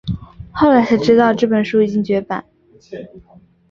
[0.51, 2.43] 后来才知道这本书已经绝版